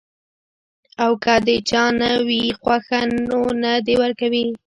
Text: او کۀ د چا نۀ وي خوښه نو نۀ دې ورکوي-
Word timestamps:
او 1.03 1.11
کۀ 1.23 1.35
د 1.45 1.47
چا 1.69 1.83
نۀ 1.99 2.11
وي 2.27 2.43
خوښه 2.59 3.01
نو 3.27 3.39
نۀ 3.61 3.73
دې 3.85 3.95
ورکوي- 4.03 4.45